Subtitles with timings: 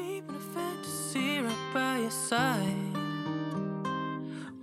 [0.00, 2.74] Deep in a fantasy right by your side.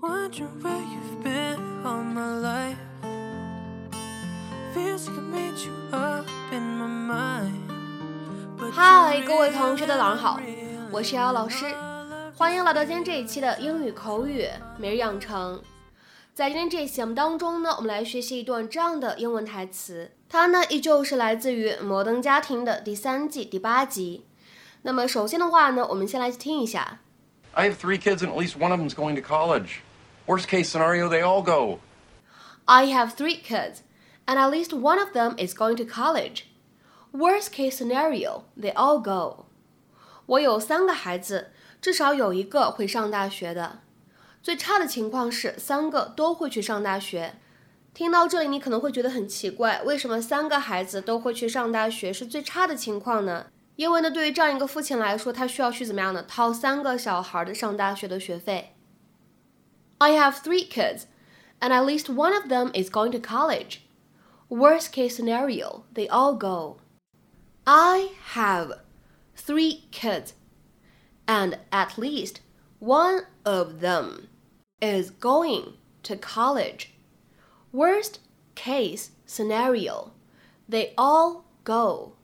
[0.02, 2.78] Wondering where you've been all my life.
[4.74, 7.52] Feels like I made you up in my mind.
[8.72, 10.40] 嗨，各位同学的早上好
[10.92, 11.68] 我是瑶老师，
[12.36, 14.48] 欢迎来到今天这一期的英语口语
[14.80, 15.62] 每日养成。
[16.34, 24.24] 在今天这一期节目当中呢，我们来学习一段这样的英文台词，它呢依旧是来自于《摩登家庭》的第三季第八集。
[24.88, 27.00] 那么首先的话呢，我们先来听一下。
[27.52, 29.82] I have three kids, and at least one of them is going to college.
[30.26, 31.80] Worst case scenario, they all go.
[32.64, 33.80] I have three kids,
[34.26, 36.46] and at least one of them is going to college.
[37.12, 39.48] Worst case scenario, they all go.
[40.26, 43.80] 我有三个孩子，至少有一个会上大学的。
[44.42, 47.34] 最差的情况是三个都会去上大学。
[47.94, 53.48] 听到这里，你可能会觉得很奇怪，为什么三个孩子都会去上大学是最差的情况呢？
[53.77, 56.23] 因为呢，对于这样一个父亲来说，他需要去怎么样呢？
[56.23, 58.77] 掏三个小孩的上大学的学费。
[59.99, 61.05] I have three kids,
[61.61, 63.79] and at least one of them is going to college.
[64.49, 66.79] Worst case scenario, they all go.
[67.65, 68.81] I have
[69.37, 70.33] three kids,
[71.27, 72.41] and at least
[72.79, 74.29] one of them
[74.81, 76.93] is going to college.
[77.73, 78.19] Worst
[78.55, 80.13] case scenario,
[80.69, 82.16] they all go.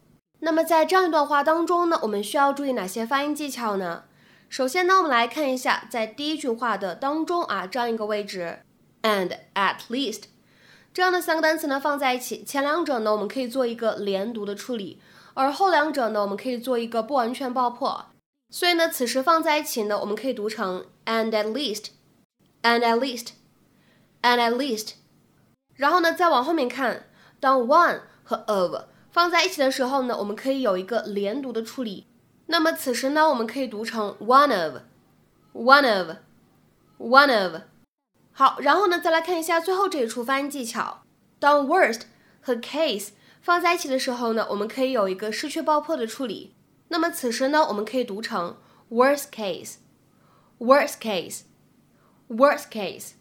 [0.46, 4.04] 那么在这样一段话当中呢，我们需要注意哪些发音技巧呢？
[4.50, 8.60] 首先呢，我们来看一下在第一句话的当中啊，这样一个位置
[9.04, 10.24] ，and at least
[10.94, 15.02] 这样的三个单词呢放在一起，前两者呢我们可以做一个连读的处理，
[15.34, 18.08] 而后两者呢我们可以做一个不完全爆破。
[18.50, 24.96] 所以呢，此时放在一起呢，我们可以读成 and at least，and at least，and at least。
[25.76, 27.06] 然后呢，再往后面看，
[27.40, 28.76] 当 one 和 of
[29.14, 32.08] 放在一起的时候呢，我们可以有一个连读的处理。
[32.48, 35.88] 那么此时呢，我们可以读成 one of，one
[36.98, 37.62] of，one of。
[38.32, 41.04] 好，然后呢，再来看一下最后这一处发音技巧。
[41.38, 42.02] 当 worst
[42.42, 43.10] 和 case
[43.40, 46.56] 放在一起的时候呢，我们可以有一个失去爆破的处理。
[46.88, 48.58] 那么此时呢，我们可以读成
[48.90, 53.12] worst case，worst case，worst case。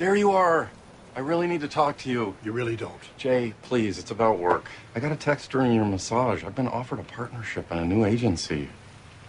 [0.00, 0.70] There you are.
[1.16, 2.36] I really need to talk to you.
[2.44, 3.00] You really don't.
[3.16, 4.68] Jay, please, it's about work.
[4.94, 6.44] I got a text during your massage.
[6.44, 8.68] I've been offered a partnership in a new agency.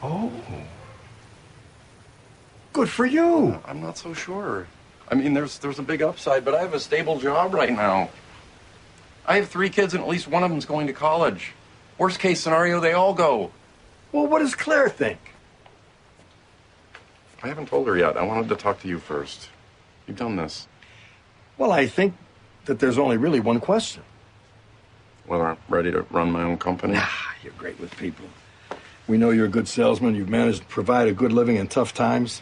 [0.03, 0.29] Oh.
[2.73, 3.53] Good for you.
[3.53, 4.67] Uh, I'm not so sure.
[5.09, 8.09] I mean, there's there's a big upside, but I have a stable job right now.
[9.25, 11.53] I have three kids, and at least one of them's going to college.
[11.97, 13.51] Worst case scenario, they all go.
[14.11, 15.19] Well, what does Claire think?
[17.41, 18.17] I haven't told her yet.
[18.17, 19.49] I wanted to talk to you first.
[20.05, 20.67] You've done this.
[21.57, 22.13] Well, I think
[22.65, 24.03] that there's only really one question.
[25.25, 26.93] Whether I'm ready to run my own company.
[26.97, 28.25] Ah, you're great with people.
[29.07, 30.15] We know you're a good salesman.
[30.15, 32.41] You've managed to provide a good living in tough times.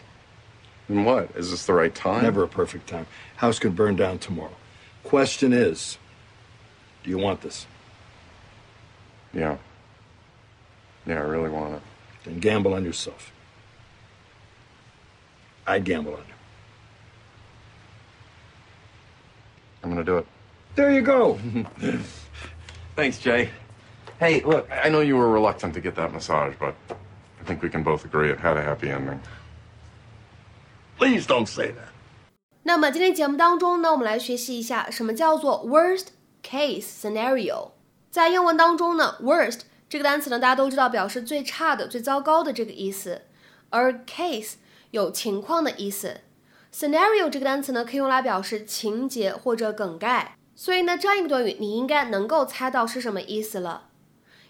[0.87, 1.29] And what?
[1.35, 2.23] Is this the right time?
[2.23, 3.07] Never a perfect time.
[3.37, 4.55] House could burn down tomorrow.
[5.03, 5.97] Question is,
[7.03, 7.65] do you want this?
[9.33, 9.57] Yeah.
[11.05, 11.81] Yeah, I really want it.
[12.23, 13.31] Then gamble on yourself.
[15.67, 16.34] I'd gamble on you.
[19.84, 20.26] I'm gonna do it.
[20.76, 21.38] There you go.
[22.96, 23.50] Thanks, Jay.
[24.18, 26.74] Hey, look, I know you were reluctant to get that massage, but
[27.40, 29.20] I think we can both agree it had a happy ending.
[30.98, 31.88] Please don't say that.
[32.62, 36.08] 那么今天节目当中呢，我们来学习一下什么叫做 worst
[36.42, 37.70] case scenario。
[38.10, 43.22] 在英文当中呢，worst 这个单词呢，大家都知道表示最差的、最糟糕的这个意思，
[43.70, 44.56] 而 case
[44.90, 46.20] 有情况的意思。
[46.75, 50.35] Scenario 这个单词呢，可以用来表示情节或者梗概。
[50.53, 53.83] 所以呢，这样一个短语，你应该能够猜到是什么意思了。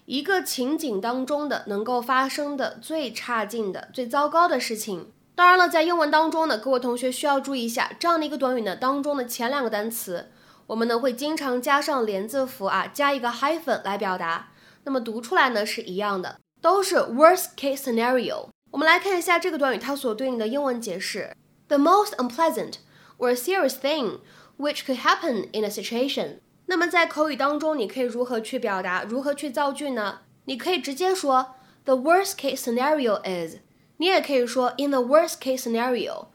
[0.05, 5.11] 一个情景当中的能够发生的最差劲的、最糟糕的事情。
[5.35, 10.31] 当然了，在英文当中呢，各位同学需要注意一下，这样的一个短语呢当中的前两个单词，
[10.65, 14.47] 我们呢会经常加上连字符啊，加一个 hyphen 来表达。
[14.83, 18.47] 那么读出来呢是一样的，都是 worst case scenario。
[18.71, 21.35] 我们来看一下这个短语它所对应的英文解释
[21.68, 22.74] ：the most unpleasant
[23.18, 24.20] or serious thing
[24.58, 26.38] which could happen in a situation。
[26.66, 30.20] 那么在口语当中，你可以如何去表达，如何去造句呢？
[30.44, 31.54] 你可以直接说
[31.84, 33.56] the worst case scenario is。
[33.96, 36.28] 你也可以说 in the worst case scenario，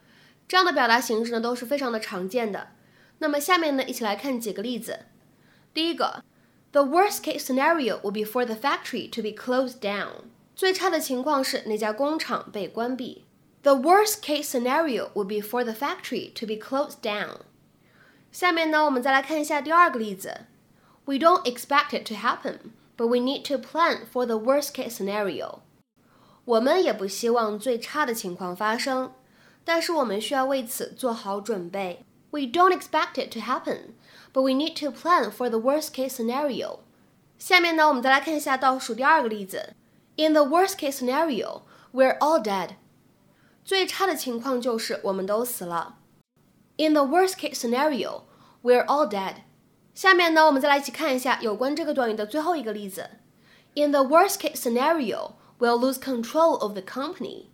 [0.47, 2.69] 这样的表达形式呢都是非常的常见的。
[3.19, 5.05] 那么下面呢，一起来看几个例子。
[5.73, 6.23] 第一个，
[6.71, 10.25] the worst case scenario would be for the factory to be closed down。
[10.55, 13.25] 最差的情况是那家工厂被关闭。
[13.63, 17.39] The worst case scenario would be for the factory to be closed down。
[18.31, 20.45] 下面呢，我们再来看一下第二个例子。
[21.05, 25.59] We don't expect it to happen, but we need to plan for the worst case scenario.
[26.45, 29.13] 我们也不希望最差的情况发生，
[29.63, 32.03] 但是我们需要为此做好准备。
[32.29, 33.93] We don't expect it to happen,
[34.33, 36.79] but we need to plan for the worst case scenario.
[37.39, 39.73] 下面呢，我们再来看一下倒数第二个例子。
[40.17, 42.75] In the worst case scenario, we're all dead.
[43.70, 45.98] 最差的情况就是我们都死了。
[46.76, 48.22] In the worst case scenario,
[48.64, 49.42] we're all dead.
[49.94, 53.08] 下面呢，我们再来一起看一下有关这个短语的最后一个例子。
[53.74, 57.50] In the worst case scenario, we'll lose control of the company.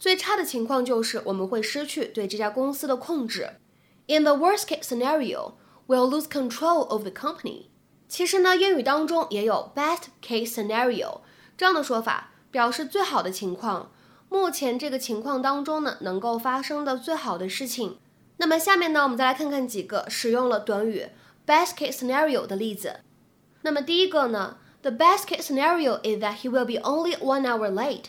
[0.00, 3.50] 最差的情况就是我们会失去对这家公司的控制。
[4.08, 5.52] In the worst case scenario,
[5.86, 7.66] we'll lose control of the company.
[8.08, 11.20] 其实呢，英语当中也有 best case scenario
[11.56, 13.92] 这样的说法，表示最好的情况。
[14.28, 17.98] 目前这个情况当中呢，能够发生的最好的事情。
[18.38, 21.08] 那么下面呢，我们再来看看几个使用了短语
[21.46, 23.00] best case scenario 的例子。
[23.62, 28.06] 那么第一个呢，the best case scenario is that he will be only one hour late.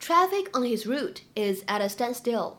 [0.00, 2.54] Traffic on his route is at a standstill.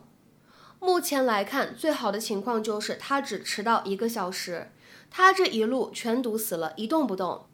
[0.80, 4.70] 目前来看，最好的情况就是他只迟到一个小时，
[5.10, 7.46] 他这一路全堵死了，一动不动。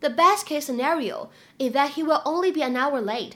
[0.00, 3.32] The best case scenario is that he will only be an hour late.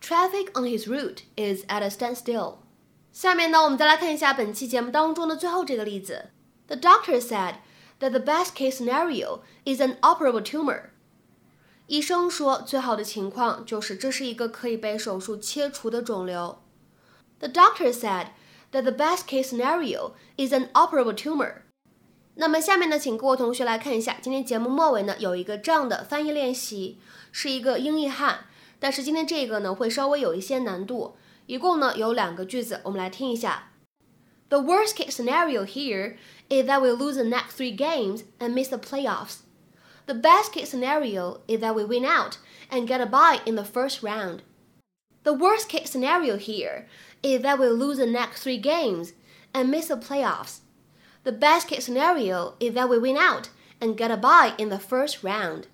[0.00, 2.56] Traffic on his route is at a standstill.
[3.12, 6.30] 下面呢，我们再来看一下本期节目当中的最后这个例子。
[6.66, 7.56] The doctor said
[8.00, 10.90] that the best case scenario is an operable tumor.
[11.86, 16.62] 医生说，最好的情况就是这是一个可以被手术切除的肿瘤。
[17.38, 18.28] The doctor said
[18.72, 21.62] that the best case scenario is an operable tumor.
[22.36, 26.98] 那么下面呢，请各位同学来看一下，今天节目末尾呢有一个这样的翻译练习，
[27.30, 28.46] 是一个英译汉，
[28.78, 31.16] 但是今天这个呢会稍微有一些难度。
[31.46, 33.70] 一共呢有两个句子，我们来听一下。
[34.48, 36.16] The worst case scenario here
[36.48, 39.38] is that we lose the next three games and miss the playoffs.
[40.06, 42.36] The best case scenario is that we win out
[42.70, 44.42] and get a bye in the first round.
[45.22, 46.86] The worst case scenario here
[47.22, 49.14] is that we lose the next three games
[49.52, 50.60] and miss the playoffs.
[51.24, 53.48] The best case scenario is that we win out
[53.80, 55.68] and get a bye in the first round.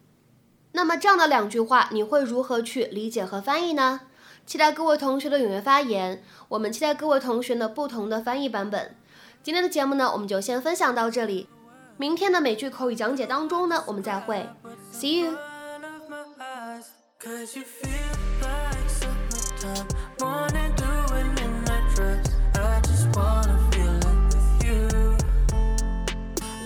[0.75, 4.01] 那么这样的两句话，你会如何去理解和翻译呢？
[4.45, 8.93] 期待各位同学的踊跃发言，我们期待各位同学的不同的翻译版本。
[9.41, 11.47] 今天的节目呢，我们就先分享到这里。
[11.95, 14.49] 明天的美剧口语讲解当中呢，我们再会
[14.91, 15.37] ，See you。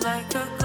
[0.02, 0.59] Like